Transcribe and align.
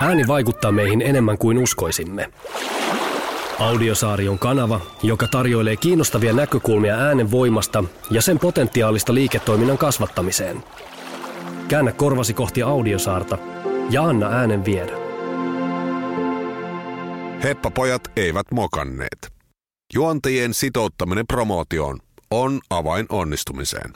Ääni 0.00 0.26
vaikuttaa 0.26 0.72
meihin 0.72 1.02
enemmän 1.02 1.38
kuin 1.38 1.58
uskoisimme. 1.58 2.32
Audiosaari 3.58 4.28
on 4.28 4.38
kanava, 4.38 4.80
joka 5.02 5.28
tarjoilee 5.28 5.76
kiinnostavia 5.76 6.32
näkökulmia 6.32 6.94
äänen 6.94 7.30
voimasta 7.30 7.84
ja 8.10 8.22
sen 8.22 8.38
potentiaalista 8.38 9.14
liiketoiminnan 9.14 9.78
kasvattamiseen. 9.78 10.64
Käännä 11.68 11.92
korvasi 11.92 12.34
kohti 12.34 12.62
Audiosaarta 12.62 13.38
ja 13.90 14.02
anna 14.02 14.26
äänen 14.26 14.64
viedä. 14.64 14.92
Heppapojat 17.42 18.02
eivät 18.16 18.46
mokanneet. 18.52 19.32
Juontajien 19.94 20.54
sitouttaminen 20.54 21.26
promootioon 21.26 21.98
on 22.30 22.60
avain 22.70 23.06
onnistumiseen. 23.08 23.92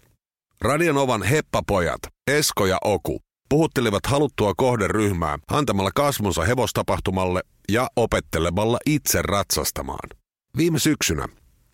Radionovan 0.61 1.23
Heppapojat, 1.23 2.01
Esko 2.31 2.67
ja 2.67 2.79
Oku, 2.85 3.21
puhuttelivat 3.49 4.07
haluttua 4.07 4.53
kohderyhmää 4.57 5.39
antamalla 5.51 5.91
kasvonsa 5.95 6.45
hevostapahtumalle 6.45 7.43
ja 7.69 7.89
opettelemalla 7.97 8.79
itse 8.87 9.23
ratsastamaan. 9.23 10.09
Viime 10.57 10.79
syksynä 10.79 11.29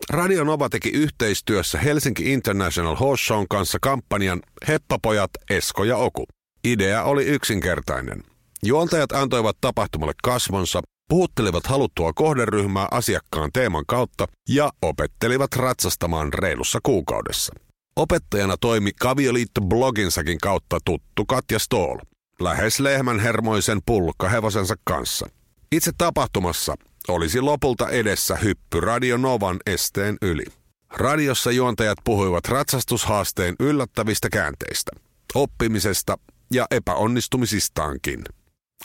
Radio 0.09 0.43
Nova 0.43 0.69
teki 0.69 0.89
yhteistyössä 0.89 1.77
Helsinki 1.77 2.33
International 2.33 2.95
Horse 2.95 3.25
Shown 3.25 3.45
kanssa 3.49 3.77
kampanjan 3.81 4.41
Heppapojat, 4.67 5.31
Esko 5.49 5.83
ja 5.83 5.97
Oku. 5.97 6.25
Idea 6.63 7.03
oli 7.03 7.25
yksinkertainen. 7.25 8.23
Juontajat 8.63 9.11
antoivat 9.11 9.57
tapahtumalle 9.61 10.13
kasvonsa, 10.23 10.81
puhuttelivat 11.09 11.67
haluttua 11.67 12.13
kohderyhmää 12.13 12.87
asiakkaan 12.91 13.49
teeman 13.53 13.83
kautta 13.87 14.27
ja 14.49 14.71
opettelivat 14.81 15.55
ratsastamaan 15.55 16.33
reilussa 16.33 16.79
kuukaudessa. 16.83 17.53
Opettajana 18.01 18.57
toimi 18.57 18.91
Kavioliitto 18.99 19.61
bloginsakin 19.61 20.37
kautta 20.37 20.77
tuttu 20.85 21.25
Katja 21.25 21.59
Stoll, 21.59 21.99
lähes 22.39 22.79
lehmän 22.79 23.19
hermoisen 23.19 23.79
pulkkahevosensa 23.85 24.75
kanssa. 24.83 25.29
Itse 25.71 25.91
tapahtumassa 25.97 26.75
olisi 27.07 27.41
lopulta 27.41 27.89
edessä 27.89 28.35
hyppy 28.35 28.79
Radio 28.79 29.17
Novan 29.17 29.59
esteen 29.65 30.17
yli. 30.21 30.45
Radiossa 30.89 31.51
juontajat 31.51 31.97
puhuivat 32.03 32.47
ratsastushaasteen 32.47 33.55
yllättävistä 33.59 34.29
käänteistä, 34.29 34.91
oppimisesta 35.35 36.17
ja 36.53 36.65
epäonnistumisistaankin. 36.71 38.23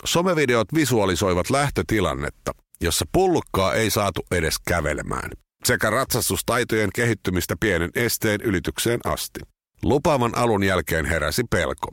Somevideot 0.05 0.69
visualisoivat 0.75 1.51
lähtötilannetta, 1.51 2.53
jossa 2.81 3.05
pullukkaa 3.13 3.75
ei 3.75 3.91
saatu 3.91 4.27
edes 4.31 4.57
kävelemään– 4.59 5.31
sekä 5.67 5.91
ratsastustaitojen 5.91 6.91
kehittymistä 6.95 7.55
pienen 7.61 7.91
esteen 7.95 8.41
ylitykseen 8.41 9.01
asti. 9.05 9.41
Lupaavan 9.83 10.39
alun 10.39 10.63
jälkeen 10.63 11.05
heräsi 11.05 11.45
pelko. 11.51 11.93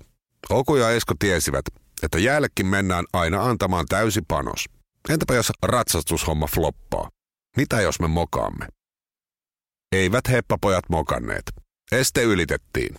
Oku 0.50 0.76
ja 0.76 0.92
Esko 0.92 1.14
tiesivät, 1.20 1.66
että 2.04 2.20
jäällekin 2.20 2.66
mennään 2.66 3.06
aina 3.14 3.44
antamaan 3.44 3.86
täysi 3.90 4.22
panos. 4.28 4.66
Entäpä 5.10 5.34
jos 5.34 5.52
ratsastushomma 5.64 6.48
floppaa? 6.48 7.10
Mitä 7.58 7.82
jos 7.82 8.00
me 8.00 8.08
mokaamme? 8.08 8.68
Eivät 9.92 10.30
heppapojat 10.30 10.90
mokanneet. 10.90 11.44
Este 11.92 12.24
ylitettiin. 12.24 12.96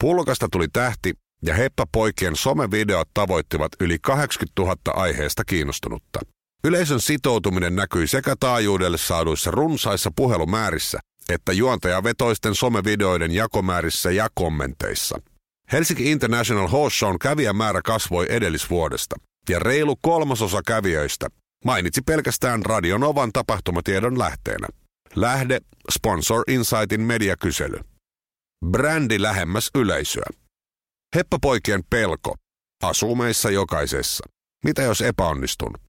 Pulkasta 0.00 0.48
tuli 0.52 0.68
tähti 0.68 1.14
ja 1.42 1.54
heppapoikien 1.54 2.36
somevideot 2.36 3.08
tavoittivat 3.14 3.72
yli 3.80 3.98
80 3.98 4.62
000 4.62 4.76
aiheesta 4.86 5.44
kiinnostunutta. 5.44 6.20
Yleisön 6.68 7.00
sitoutuminen 7.00 7.76
näkyi 7.76 8.06
sekä 8.06 8.34
taajuudelle 8.40 8.98
saaduissa 8.98 9.50
runsaissa 9.50 10.10
puhelumäärissä 10.16 10.98
että 11.28 11.52
juontajavetoisten 11.52 12.54
somevideoiden 12.54 13.32
jakomäärissä 13.32 14.10
ja 14.10 14.28
kommenteissa. 14.34 15.20
Helsinki 15.72 16.10
International 16.10 16.68
Horse 16.68 16.96
Shown 16.96 17.18
kävijämäärä 17.18 17.80
kasvoi 17.84 18.26
edellisvuodesta, 18.28 19.16
ja 19.48 19.58
reilu 19.58 19.96
kolmasosa 19.96 20.60
kävijöistä 20.66 21.28
mainitsi 21.64 22.02
pelkästään 22.02 22.62
Radionovan 22.64 23.32
tapahtumatiedon 23.32 24.18
lähteenä. 24.18 24.68
Lähde 25.16 25.60
Sponsor 25.92 26.42
Insightin 26.48 27.00
mediakysely. 27.00 27.80
Brändi 28.66 29.22
lähemmäs 29.22 29.70
yleisöä. 29.74 30.30
Heppapoikien 31.16 31.82
pelko 31.90 32.34
asuu 32.82 33.14
meissä 33.14 33.50
jokaisessa. 33.50 34.26
Mitä 34.64 34.82
jos 34.82 35.00
epäonnistun? 35.00 35.87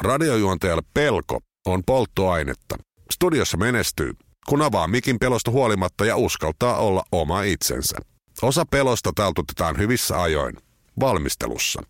Radiojuontajalle 0.00 0.82
pelko 0.94 1.40
on 1.66 1.82
polttoainetta. 1.86 2.76
Studiossa 3.12 3.56
menestyy, 3.56 4.12
kun 4.48 4.62
avaa 4.62 4.86
mikin 4.86 5.18
pelosta 5.18 5.50
huolimatta 5.50 6.04
ja 6.04 6.16
uskaltaa 6.16 6.76
olla 6.76 7.02
oma 7.12 7.42
itsensä. 7.42 7.96
Osa 8.42 8.64
pelosta 8.70 9.12
taltutetaan 9.14 9.78
hyvissä 9.78 10.22
ajoin, 10.22 10.56
valmistelussa. 11.00 11.82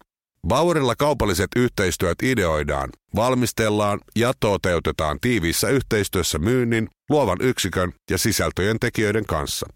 Bauerilla 0.49 0.97
kaupalliset 0.97 1.49
yhteistyöt 1.57 2.23
ideoidaan, 2.23 2.91
valmistellaan 3.17 4.01
ja 4.17 4.33
toteutetaan 4.41 5.19
tiiviissä 5.21 5.69
yhteistyössä 5.69 6.39
myynnin, 6.39 6.89
luovan 7.11 7.39
yksikön 7.41 7.93
ja 8.11 8.19
sisältöjen 8.19 8.79
tekijöiden 8.81 9.27
kanssa. 9.27 9.67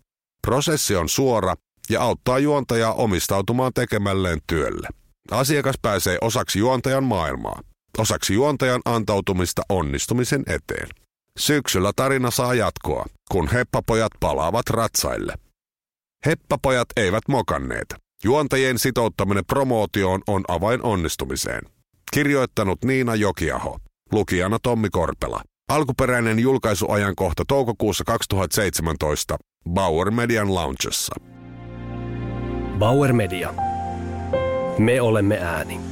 Prosessi 0.47 0.97
on 0.97 1.09
suora 1.09 1.55
ja 1.91 2.03
auttaa 2.03 2.39
juontajaa 2.39 2.93
omistautumaan 2.93 3.73
tekemälleen 3.75 4.39
työlle. 4.47 4.89
Asiakas 5.31 5.77
pääsee 5.83 6.19
osaksi 6.21 6.59
juontajan 6.59 7.05
maailmaa 7.05 7.61
osaksi 7.99 8.35
juontajan 8.35 8.81
antautumista 8.85 9.63
onnistumisen 9.69 10.43
eteen. 10.47 10.89
Syksyllä 11.39 11.93
tarina 11.97 12.31
saa 12.31 12.55
jatkoa, 12.55 13.07
kun 13.31 13.49
heppapojat 13.49 14.13
palaavat 14.21 14.71
ratsaille. 14.71 15.35
Heppapojat 16.27 16.89
eivät 16.97 17.23
mokanneet. 17.29 17.95
Juontajien 18.25 18.79
sitouttaminen 18.79 19.45
promootioon 19.47 20.23
on 20.27 20.45
avain 20.49 20.83
onnistumiseen. 20.83 21.63
Kirjoittanut 22.13 22.85
Niina 22.85 23.15
Jokiaho. 23.15 23.79
Lukijana 24.13 24.59
Tommi 24.63 24.91
Korpela. 24.91 25.43
Alkuperäinen 25.69 26.39
julkaisuajankohta 26.39 27.45
toukokuussa 27.49 28.05
2017 28.05 29.37
Bauer 29.71 30.11
Median 30.11 30.55
Loungessa. 30.55 31.15
Bauer 32.79 33.13
Media. 33.13 33.55
Me 34.79 35.01
olemme 35.01 35.39
ääni. 35.39 35.92